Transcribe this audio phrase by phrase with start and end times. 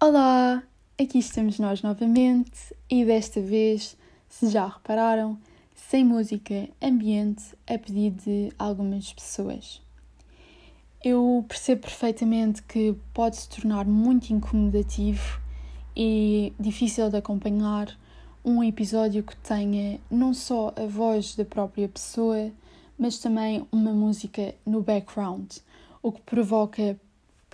[0.00, 0.62] Olá,
[0.96, 3.96] aqui estamos nós novamente e desta vez,
[4.28, 5.36] se já repararam,
[5.74, 9.82] sem música ambiente a pedido de algumas pessoas.
[11.02, 15.40] Eu percebo perfeitamente que pode se tornar muito incomodativo
[15.96, 17.88] e difícil de acompanhar
[18.44, 22.52] um episódio que tenha não só a voz da própria pessoa,
[22.96, 25.56] mas também uma música no background,
[26.00, 26.96] o que provoca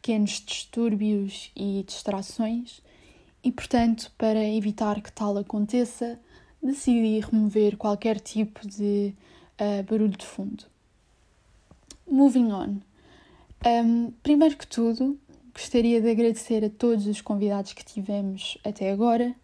[0.00, 2.82] pequenos distúrbios e distrações,
[3.44, 6.18] e portanto, para evitar que tal aconteça,
[6.62, 9.14] decidi remover qualquer tipo de
[9.60, 10.64] uh, barulho de fundo.
[12.10, 12.80] Moving on.
[13.64, 15.18] Um, primeiro que tudo,
[15.54, 19.34] gostaria de agradecer a todos os convidados que tivemos até agora: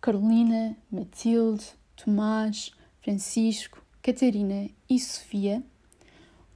[0.00, 1.64] Carolina, Matilde,
[1.96, 5.62] Tomás, Francisco, Catarina e Sofia.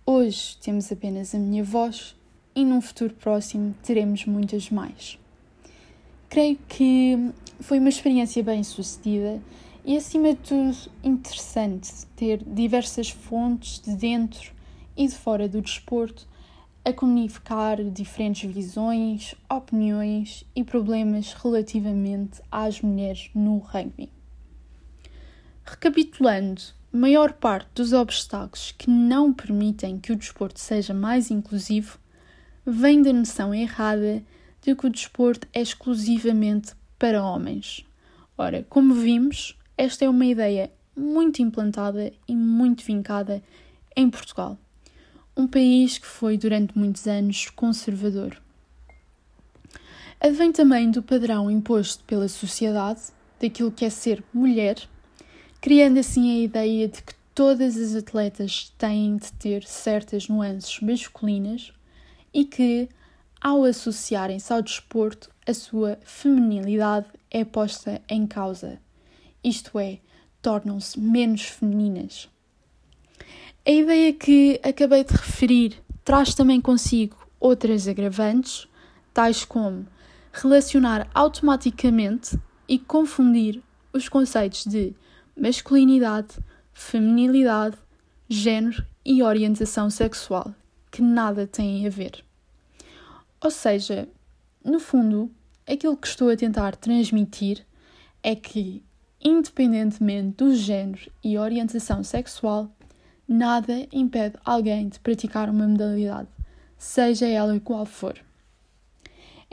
[0.04, 2.17] Hoje temos apenas a minha voz
[2.58, 5.16] e num futuro próximo teremos muitas mais.
[6.28, 9.40] Creio que foi uma experiência bem sucedida
[9.84, 14.52] e, acima de tudo, interessante ter diversas fontes de dentro
[14.96, 16.26] e de fora do desporto
[16.84, 24.10] a comunicar diferentes visões, opiniões e problemas relativamente às mulheres no rugby.
[25.64, 32.00] Recapitulando, maior parte dos obstáculos que não permitem que o desporto seja mais inclusivo
[32.70, 34.22] vem da noção errada
[34.60, 37.82] de que o desporto é exclusivamente para homens.
[38.36, 43.42] Ora, como vimos, esta é uma ideia muito implantada e muito vincada
[43.96, 44.58] em Portugal,
[45.34, 48.36] um país que foi durante muitos anos conservador.
[50.20, 53.00] Advém também do padrão imposto pela sociedade
[53.40, 54.76] daquilo que é ser mulher,
[55.60, 61.72] criando assim a ideia de que todas as atletas têm de ter certas nuances masculinas
[62.32, 62.88] e que,
[63.40, 68.80] ao associarem-se ao desporto, a sua feminilidade é posta em causa,
[69.42, 69.98] isto é,
[70.42, 72.28] tornam-se menos femininas.
[73.66, 78.68] A ideia que acabei de referir traz também consigo outras agravantes,
[79.12, 79.86] tais como
[80.32, 83.62] relacionar automaticamente e confundir
[83.92, 84.94] os conceitos de
[85.36, 86.38] masculinidade,
[86.72, 87.76] feminilidade,
[88.28, 90.54] género e orientação sexual
[90.90, 92.24] que nada têm a ver.
[93.40, 94.08] Ou seja,
[94.64, 95.30] no fundo,
[95.66, 97.64] aquilo que estou a tentar transmitir
[98.22, 98.82] é que,
[99.22, 102.70] independentemente do género e orientação sexual,
[103.26, 106.28] nada impede alguém de praticar uma modalidade,
[106.76, 108.18] seja ela qual for.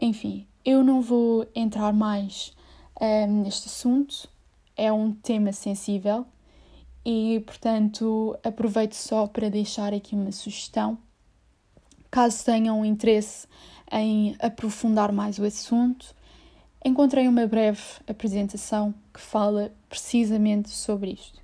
[0.02, 2.54] Enfim, eu não vou entrar mais
[3.00, 4.28] um, ehm, neste assunto,
[4.76, 6.26] é um tema sensível
[7.06, 10.98] e, portanto, aproveito só para deixar aqui uma sugestão
[12.16, 13.46] Caso tenham interesse
[13.92, 16.16] em aprofundar mais o assunto,
[16.86, 21.42] encontrei uma breve apresentação que fala precisamente sobre isto.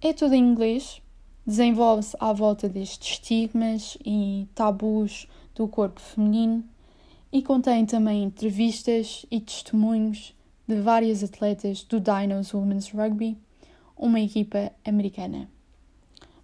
[0.00, 1.00] É toda em inglês,
[1.46, 6.64] desenvolve-se à volta destes estigmas e tabus do corpo feminino
[7.32, 10.34] e contém também entrevistas e testemunhos
[10.66, 13.38] de várias atletas do Dinos Women's Rugby,
[13.96, 15.48] uma equipa americana.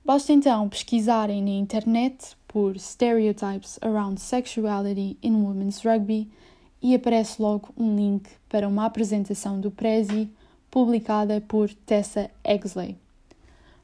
[0.05, 6.28] Basta então pesquisarem na internet por Stereotypes Around Sexuality in Women's Rugby
[6.83, 10.28] e aparece logo um link para uma apresentação do Prezi
[10.69, 12.97] publicada por Tessa Exley.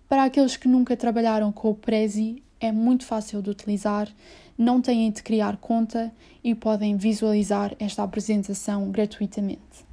[0.09, 4.13] Para aqueles que nunca trabalharam com o Prezi, é muito fácil de utilizar,
[4.59, 6.13] não têm de criar conta
[6.43, 9.87] e podem visualizar esta apresentação gratuitamente.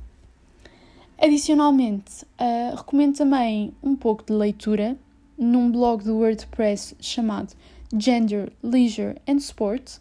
[1.19, 4.97] Adicionalmente, uh, recomendo também um pouco de leitura
[5.37, 7.53] num blog do WordPress chamado
[7.95, 9.99] Gender, Leisure and Sport.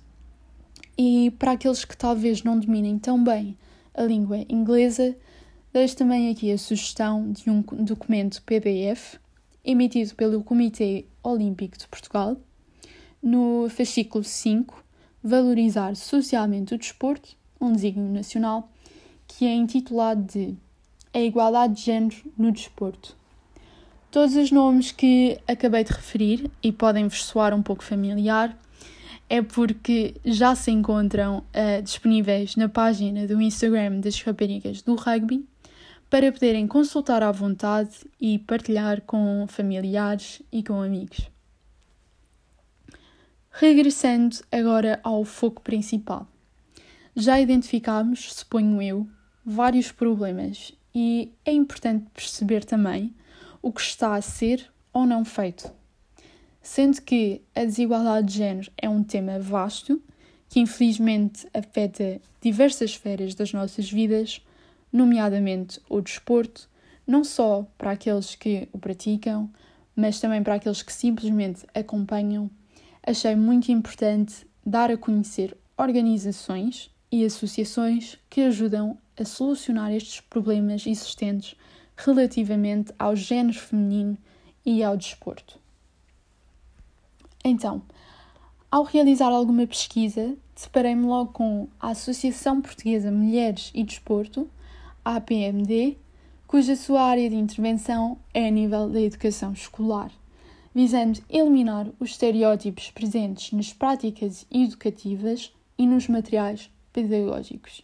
[0.97, 3.56] E para aqueles que talvez não dominem tão bem
[3.94, 5.16] a língua inglesa,
[5.72, 9.19] deixo também aqui a sugestão de um documento PDF
[9.64, 12.36] emitido pelo Comitê Olímpico de Portugal,
[13.22, 14.82] no fascículo 5,
[15.25, 18.69] Valorizar socialmente o desporto, um desígnio nacional,
[19.28, 20.56] que é intitulado de
[21.14, 23.17] A Igualdade de Género no Desporto,
[24.12, 28.55] Todos os nomes que acabei de referir e podem vos soar um pouco familiar
[29.26, 35.49] é porque já se encontram uh, disponíveis na página do Instagram das raparigas do rugby
[36.11, 41.31] para poderem consultar à vontade e partilhar com familiares e com amigos.
[43.50, 46.29] Regressando agora ao foco principal.
[47.17, 49.08] Já identificámos, suponho eu,
[49.43, 53.15] vários problemas e é importante perceber também
[53.62, 55.73] o que está a ser ou não feito.
[56.61, 60.03] Sendo que a desigualdade de género é um tema vasto
[60.49, 64.44] que infelizmente afeta diversas esferas das nossas vidas,
[64.93, 66.69] nomeadamente o desporto,
[67.06, 69.50] não só para aqueles que o praticam,
[69.97, 72.50] mas também para aqueles que simplesmente acompanham,
[73.03, 80.87] achei muito importante dar a conhecer organizações e associações que ajudam a solucionar estes problemas
[80.87, 81.56] existentes
[81.97, 84.17] relativamente ao género feminino
[84.65, 85.59] e ao desporto.
[87.44, 87.83] Então,
[88.71, 94.49] ao realizar alguma pesquisa, deparei-me logo com a Associação Portuguesa Mulheres e Desporto,
[95.05, 95.99] APMD,
[96.47, 100.12] cuja sua área de intervenção é a nível da educação escolar,
[100.75, 107.83] visando eliminar os estereótipos presentes nas práticas educativas e nos materiais pedagógicos.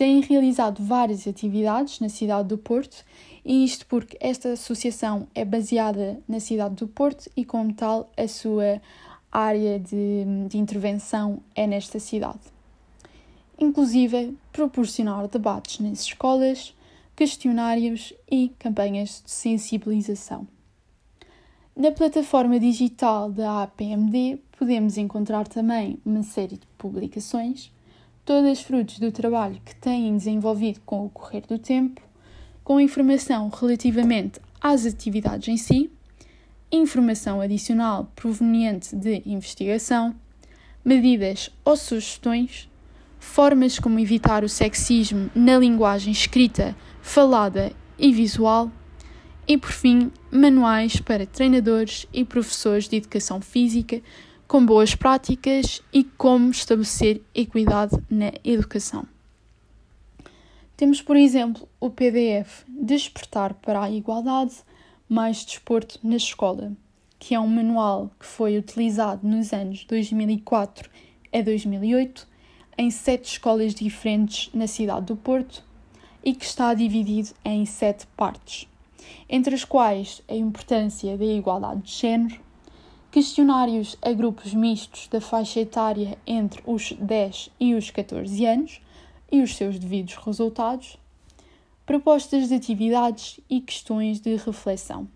[0.00, 3.04] Têm realizado várias atividades na cidade do Porto,
[3.44, 8.26] e isto porque esta associação é baseada na cidade do Porto e, como tal, a
[8.26, 8.80] sua
[9.30, 12.40] área de, de intervenção é nesta cidade.
[13.58, 16.74] Inclusive, proporcionar debates nas escolas,
[17.14, 20.48] questionários e campanhas de sensibilização.
[21.76, 27.70] Na plataforma digital da APMD podemos encontrar também uma série de publicações,
[28.30, 32.00] todas frutos do trabalho que têm desenvolvido com o correr do tempo,
[32.62, 35.90] com informação relativamente às atividades em si,
[36.70, 40.14] informação adicional proveniente de investigação,
[40.84, 42.70] medidas ou sugestões,
[43.18, 48.70] formas como evitar o sexismo na linguagem escrita falada e visual,
[49.44, 54.00] e por fim, manuais para treinadores e professores de educação física
[54.50, 59.06] com boas práticas e como estabelecer equidade na educação.
[60.76, 64.56] Temos, por exemplo, o PDF Despertar para a Igualdade
[65.08, 66.72] mais Desporto na Escola,
[67.16, 70.90] que é um manual que foi utilizado nos anos 2004
[71.32, 72.26] a 2008
[72.76, 75.62] em sete escolas diferentes na cidade do Porto
[76.24, 78.66] e que está dividido em sete partes,
[79.28, 82.49] entre as quais a importância da igualdade de género,
[83.10, 88.80] questionários a grupos mistos da faixa etária entre os 10 e os 14 anos
[89.30, 90.96] e os seus devidos resultados,
[91.84, 95.08] propostas de atividades e questões de reflexão.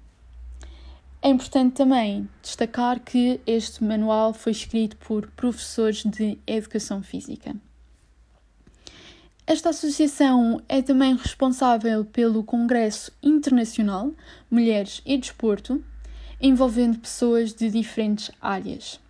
[1.22, 7.56] É importante também destacar que este manual foi escrito por professores de educação física.
[9.46, 14.10] Esta associação é também responsável pelo Congresso Internacional
[14.50, 15.82] Mulheres e Desporto,
[16.44, 19.00] envolvendo pessoas de diferentes áreas.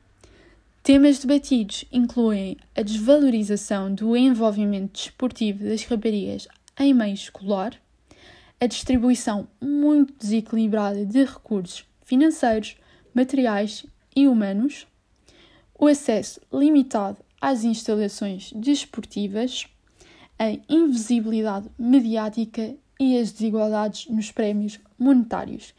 [0.85, 6.47] Temas debatidos incluem a desvalorização do envolvimento desportivo das raparigas
[6.79, 7.75] em meio escolar,
[8.61, 12.77] a distribuição muito desequilibrada de recursos financeiros,
[13.13, 13.85] materiais
[14.15, 14.87] e humanos,
[15.77, 19.67] o acesso limitado às instalações desportivas
[20.39, 25.75] a invisibilidade mediática e as desigualdades nos prémios monetários.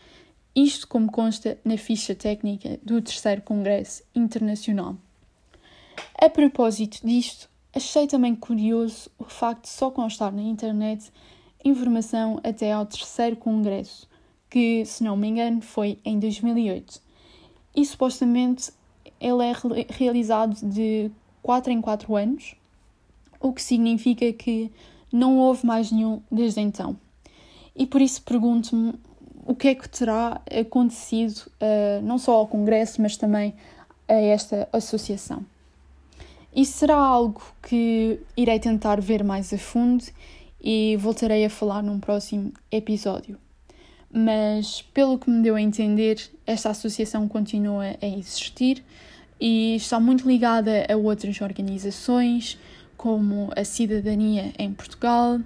[0.56, 4.96] Isto como consta na ficha técnica do Terceiro Congresso Internacional.
[6.18, 11.12] A propósito disto, achei também curioso o facto de só constar na internet
[11.62, 14.08] informação até ao Terceiro Congresso,
[14.50, 17.02] que, se não me engano, foi em 2008.
[17.76, 18.72] E supostamente
[19.20, 19.54] ele é
[19.90, 21.12] realizado de
[21.44, 22.56] 4 em 4 anos
[23.42, 24.72] o que significa que
[25.12, 26.96] não houve mais nenhum desde então.
[27.76, 28.94] E por isso pergunto-me
[29.46, 33.54] o que é que terá acontecido uh, não só ao Congresso, mas também
[34.08, 35.46] a esta associação.
[36.54, 40.04] Isso será algo que irei tentar ver mais a fundo
[40.62, 43.38] e voltarei a falar num próximo episódio.
[44.12, 48.84] Mas, pelo que me deu a entender, esta associação continua a existir
[49.40, 52.58] e está muito ligada a outras organizações,
[52.96, 55.40] como a cidadania em Portugal,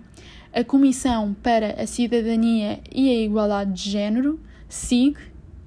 [0.53, 5.17] a Comissão para a Cidadania e a Igualdade de Género, SIG,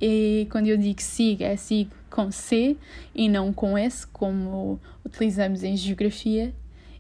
[0.01, 2.77] e quando eu digo SIG, é SIG com C
[3.15, 6.53] e não com S, como utilizamos em Geografia.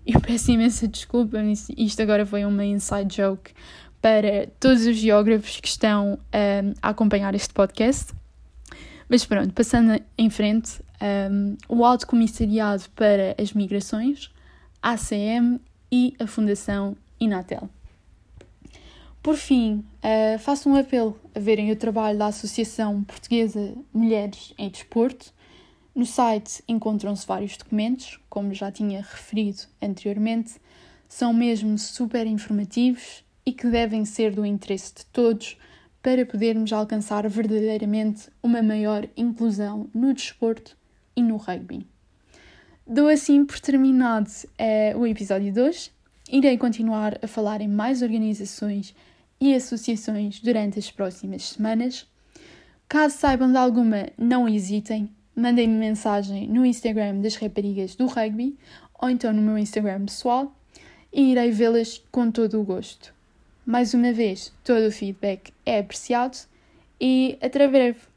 [0.06, 1.38] Eu peço imensa desculpa,
[1.76, 3.52] isto agora foi uma inside joke
[4.00, 8.12] para todos os geógrafos que estão um, a acompanhar este podcast.
[9.08, 10.80] Mas pronto, passando em frente,
[11.30, 14.30] um, o Alto Comissariado para as Migrações
[14.82, 15.60] ACM
[15.90, 17.68] e a Fundação Inatel.
[19.22, 24.68] Por fim, uh, faço um apelo a verem o trabalho da Associação Portuguesa Mulheres em
[24.68, 25.32] Desporto.
[25.94, 30.54] No site encontram-se vários documentos, como já tinha referido anteriormente,
[31.08, 35.56] são mesmo super informativos e que devem ser do interesse de todos
[36.02, 40.76] para podermos alcançar verdadeiramente uma maior inclusão no desporto
[41.14, 41.86] e no rugby.
[42.84, 46.01] Dou assim por terminado uh, o episódio 2.
[46.30, 48.94] Irei continuar a falar em mais organizações
[49.40, 52.06] e associações durante as próximas semanas.
[52.88, 58.56] Caso saibam de alguma, não hesitem, mandem-me mensagem no Instagram das raparigas do rugby
[59.00, 60.54] ou então no meu Instagram pessoal
[61.12, 63.12] e irei vê-las com todo o gosto.
[63.66, 66.38] Mais uma vez, todo o feedback é apreciado
[67.00, 68.11] e até breve!